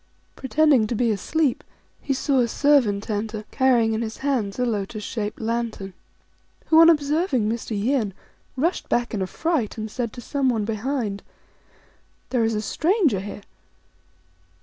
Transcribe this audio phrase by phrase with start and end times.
[0.35, 1.63] Pretending to be asleep,
[2.01, 5.93] he saw a servant enter, carrying in his hand a lotus shaped lantern,
[6.61, 7.79] 3 who, on observing Mr.
[7.79, 8.15] Yin,
[8.57, 11.21] rushed back in a fright, and said to someone behind,"
[12.31, 13.43] There is a stranger here